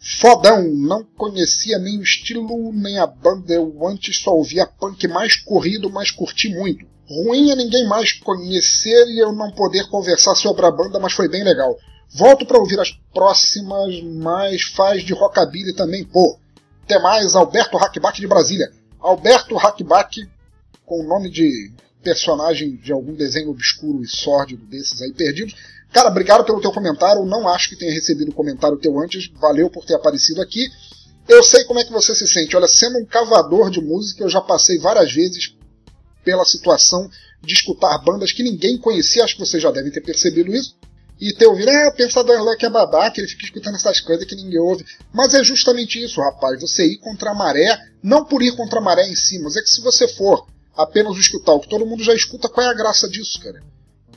[0.05, 5.37] Fodão, não conhecia nem o estilo nem a banda, eu antes só ouvia punk mais
[5.37, 6.85] corrido, mas curti muito.
[7.09, 11.29] Ruim é ninguém mais conhecer e eu não poder conversar sobre a banda, mas foi
[11.29, 11.79] bem legal.
[12.11, 16.37] Volto para ouvir as próximas, mas faz de rockabilly também, pô.
[16.83, 18.73] Até mais, Alberto Hackbach de Brasília.
[18.99, 20.29] Alberto Hackbach,
[20.85, 21.73] com o nome de
[22.03, 25.55] personagem de algum desenho obscuro e sórdido desses aí perdidos.
[25.93, 27.25] Cara, obrigado pelo teu comentário.
[27.25, 29.31] Não acho que tenha recebido o comentário teu antes.
[29.39, 30.67] Valeu por ter aparecido aqui.
[31.29, 32.57] Eu sei como é que você se sente.
[32.57, 35.55] Olha, sendo um cavador de música, eu já passei várias vezes
[36.25, 37.09] pela situação
[37.43, 39.23] de escutar bandas que ninguém conhecia.
[39.23, 40.75] Acho que vocês já devem ter percebido isso.
[41.21, 44.59] E ter ouvido, ah, Pensador Luck é babaca, ele fica escutando essas coisas que ninguém
[44.59, 44.85] ouve.
[45.13, 46.61] Mas é justamente isso, rapaz.
[46.61, 49.63] Você ir contra a maré, não por ir contra a maré em si, mas é
[49.63, 52.75] que se você for apenas escutar o que todo mundo já escuta, qual é a
[52.75, 53.63] graça disso, cara?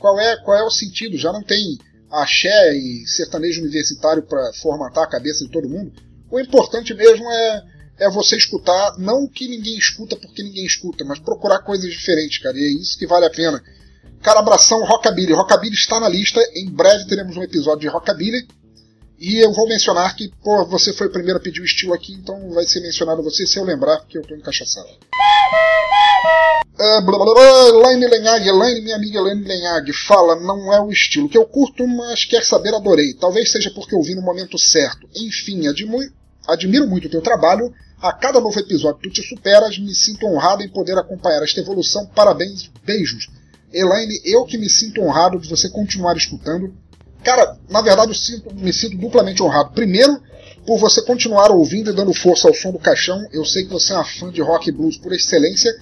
[0.06, 1.18] Qual é, qual é o sentido?
[1.18, 5.92] Já não tem axé e sertanejo universitário para formatar a cabeça de todo mundo?
[6.30, 7.62] O importante mesmo é,
[7.98, 12.38] é você escutar, não o que ninguém escuta porque ninguém escuta, mas procurar coisas diferentes,
[12.38, 13.60] cara, e é isso que vale a pena.
[14.22, 15.32] Cara, abração Rockabilly.
[15.32, 18.46] Rockabilly está na lista, em breve teremos um episódio de Rockabilly.
[19.18, 22.12] E eu vou mencionar que, pô, você foi o primeiro a pedir o estilo aqui,
[22.12, 24.88] então vai ser mencionado você se eu lembrar, porque eu tô encaixaçado.
[26.78, 30.90] Uh, blá, blá, blá, Elaine Lenhag, Elaine, minha amiga Elaine Lenhag, fala, não é o
[30.90, 33.14] estilo que eu curto, mas quer saber, adorei.
[33.14, 35.08] Talvez seja porque eu vi no momento certo.
[35.16, 36.12] Enfim, muito.
[36.46, 37.72] Admiro muito o teu trabalho.
[38.00, 39.78] A cada novo episódio tu te superas.
[39.78, 42.06] Me sinto honrado em poder acompanhar esta evolução.
[42.14, 43.28] Parabéns, beijos.
[43.72, 46.74] Elaine, eu que me sinto honrado de você continuar escutando.
[47.22, 49.72] Cara, na verdade eu sinto, me sinto duplamente honrado.
[49.72, 50.20] Primeiro,
[50.66, 53.24] por você continuar ouvindo e dando força ao som do caixão.
[53.32, 55.72] Eu sei que você é uma fã de rock e blues por excelência.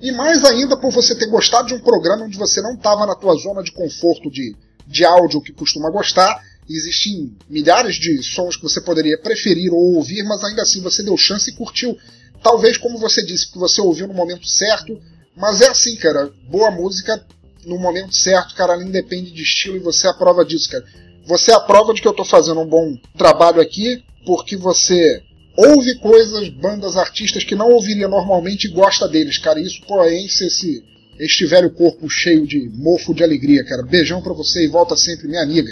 [0.00, 3.14] E mais ainda por você ter gostado de um programa onde você não estava na
[3.14, 4.54] tua zona de conforto de,
[4.86, 6.42] de áudio que costuma gostar.
[6.68, 11.16] Existem milhares de sons que você poderia preferir ou ouvir, mas ainda assim você deu
[11.16, 11.96] chance e curtiu.
[12.42, 15.00] Talvez, como você disse, que você ouviu no momento certo.
[15.34, 16.30] Mas é assim, cara.
[16.50, 17.24] Boa música
[17.66, 20.84] no momento certo, cara, ela independe de estilo e você é a prova disso, cara.
[21.26, 25.22] Você é a prova de que eu estou fazendo um bom trabalho aqui, porque você
[25.56, 29.60] ouve coisas, bandas, artistas que não ouviria normalmente e gosta deles, cara.
[29.60, 30.82] Isso, pô, enche esse,
[31.18, 33.82] este velho corpo cheio de mofo de alegria, cara.
[33.82, 35.70] Beijão pra você e volta sempre, minha amiga.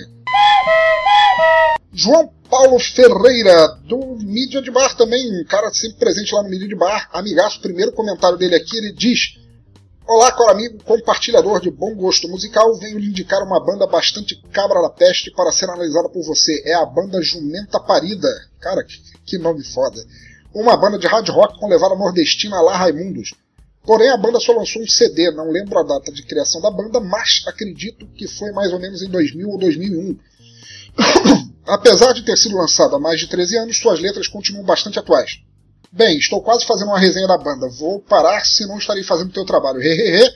[1.93, 6.69] João Paulo Ferreira, do Mídia de Bar também, um cara sempre presente lá no Mídia
[6.69, 9.42] de Bar, amigaço, primeiro comentário dele aqui, ele diz
[10.05, 14.83] Olá, caro amigo, compartilhador de bom gosto musical, venho lhe indicar uma banda bastante cabra
[14.83, 16.61] da peste para ser analisada por você.
[16.67, 18.29] É a banda Jumenta Parida.
[18.61, 18.85] Cara,
[19.25, 20.05] que, nome foda.
[20.53, 23.33] Uma banda de hard rock com levada nordestina lá Raimundos.
[23.85, 27.01] Porém, a banda só lançou um CD, não lembro a data de criação da banda,
[27.01, 30.19] mas acredito que foi mais ou menos em 2000 ou 2001.
[31.65, 35.41] Apesar de ter sido lançada há mais de 13 anos, suas letras continuam bastante atuais.
[35.93, 37.69] Bem, estou quase fazendo uma resenha da banda.
[37.69, 39.83] Vou parar, senão estarei fazendo o teu trabalho.
[39.83, 40.33] Hehehe.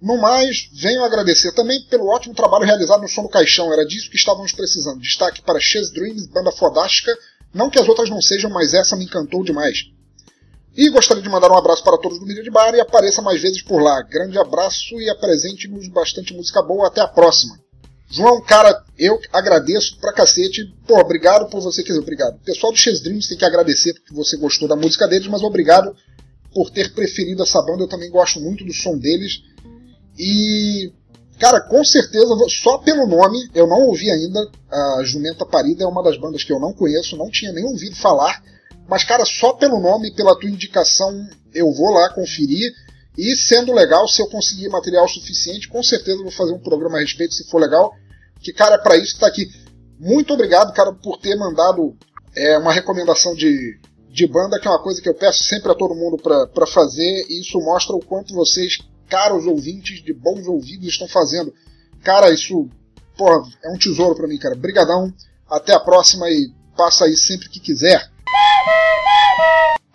[0.00, 3.72] No mais, venho agradecer também pelo ótimo trabalho realizado no Som do Caixão.
[3.72, 5.00] Era disso que estávamos precisando.
[5.00, 7.12] Destaque para Chess Dreams, banda fodástica.
[7.52, 9.90] Não que as outras não sejam, mas essa me encantou demais.
[10.76, 13.42] E gostaria de mandar um abraço para todos do Mídia de Bar e apareça mais
[13.42, 14.00] vezes por lá.
[14.02, 16.86] Grande abraço e apresente-nos bastante música boa.
[16.86, 17.58] Até a próxima.
[18.08, 20.66] João, cara, eu agradeço pra cacete.
[20.86, 22.36] Pô, obrigado por você, quer dizer, obrigado.
[22.36, 25.42] O pessoal do Chess Dreams tem que agradecer porque você gostou da música deles, mas
[25.42, 25.96] obrigado
[26.52, 27.84] por ter preferido essa banda.
[27.84, 29.42] Eu também gosto muito do som deles.
[30.18, 30.92] E,
[31.38, 34.38] cara, com certeza, só pelo nome, eu não ouvi ainda.
[34.70, 37.96] A Jumenta Parida é uma das bandas que eu não conheço, não tinha nem ouvido
[37.96, 38.44] falar.
[38.86, 42.70] Mas, cara, só pelo nome, pela tua indicação, eu vou lá conferir.
[43.16, 47.00] E sendo legal, se eu conseguir material suficiente, com certeza vou fazer um programa a
[47.00, 47.94] respeito, se for legal.
[48.42, 49.46] Que, cara, é pra isso tá aqui.
[49.98, 51.96] Muito obrigado, cara, por ter mandado
[52.34, 53.78] é, uma recomendação de,
[54.08, 57.26] de banda, que é uma coisa que eu peço sempre a todo mundo para fazer.
[57.28, 58.78] E isso mostra o quanto vocês,
[59.08, 61.52] caros ouvintes de bons ouvidos, estão fazendo.
[62.02, 62.68] Cara, isso,
[63.16, 64.54] porra, é um tesouro para mim, cara.
[64.54, 65.12] Brigadão.
[65.48, 68.08] Até a próxima e passa aí sempre que quiser.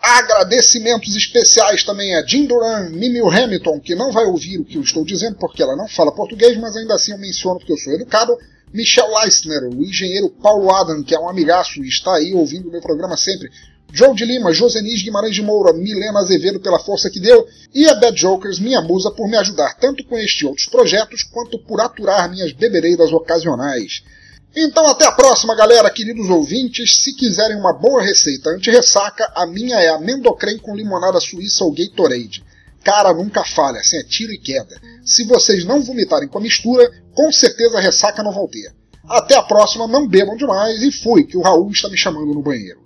[0.08, 4.84] Agradecimentos especiais também a Jim Duran, Mimil Hamilton, que não vai ouvir o que eu
[4.84, 7.92] estou dizendo porque ela não fala português, mas ainda assim eu menciono porque eu sou
[7.92, 8.38] educado.
[8.72, 12.72] Michel Leistner, o engenheiro Paulo Adam, que é um amigaço e está aí ouvindo o
[12.72, 13.50] meu programa sempre.
[13.92, 17.96] Joe de Lima, Josenis Guimarães de Moura, Milena Azevedo pela força que deu, e a
[17.96, 21.82] Bad Jokers, minha musa, por me ajudar tanto com este e outros projetos, quanto por
[21.82, 24.04] aturar minhas bebereiras ocasionais.
[24.58, 27.04] Então até a próxima, galera, queridos ouvintes.
[27.04, 32.42] Se quiserem uma boa receita anti-ressaca, a minha é amendocrem com limonada suíça ou Gatorade.
[32.82, 34.80] Cara, nunca falha, assim é tiro e queda.
[35.04, 38.74] Se vocês não vomitarem com a mistura, com certeza a ressaca não ter.
[39.10, 42.42] Até a próxima, não bebam demais e fui, que o Raul está me chamando no
[42.42, 42.80] banheiro.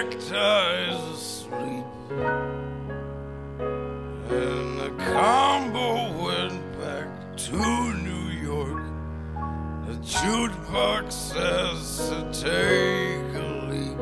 [0.00, 1.84] Nectar is asleep.
[4.30, 7.58] And the combo went back to
[8.08, 8.82] New York.
[9.86, 13.98] The jukebox says to take a leak.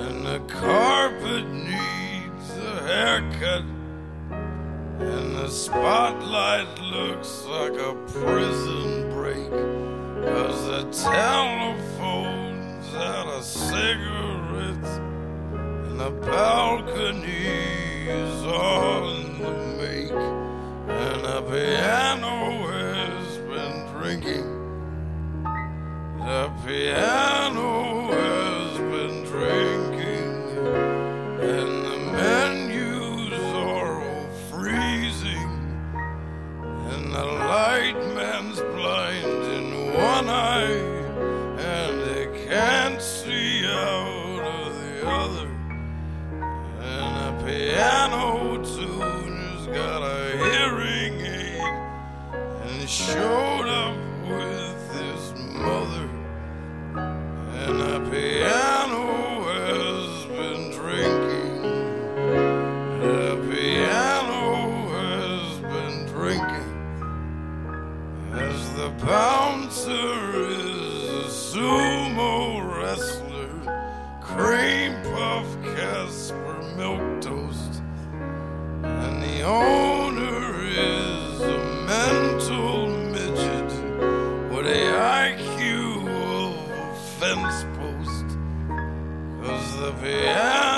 [0.00, 3.64] And the carpet needs a haircut.
[4.30, 9.50] And the spotlight looks like a prison break.
[10.24, 14.31] Cause the telephone's out of cigarettes.
[16.02, 17.46] The balcony
[18.08, 20.10] is on the make.
[20.10, 24.48] And the piano has been drinking.
[26.18, 30.32] The piano has been drinking.
[31.40, 35.50] And the menus are all freezing.
[36.90, 40.91] And the light man's blind in one eye.
[76.12, 76.32] us
[76.76, 77.82] milk toast,
[78.82, 83.70] and the owner is a mental midget
[84.52, 84.82] with a
[85.26, 86.06] IQ
[86.36, 88.28] of a fence post.
[89.42, 90.71] Cause the piano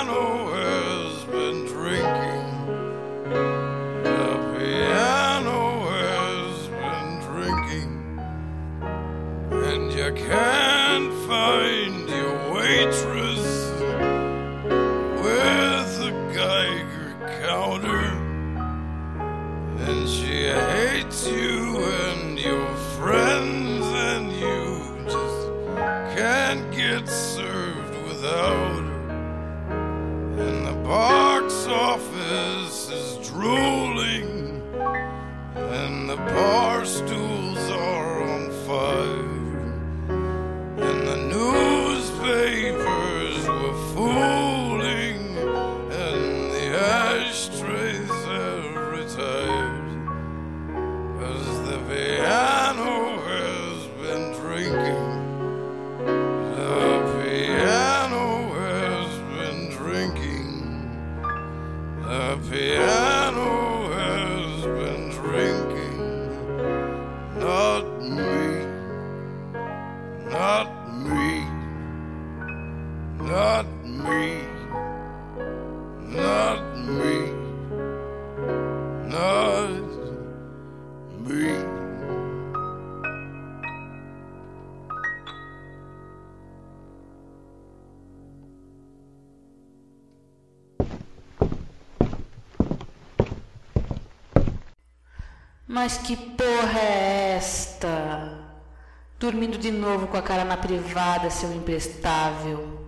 [100.07, 102.79] com a cara na privada, seu imprestável.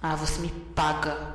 [0.00, 1.33] Ah, você me paga.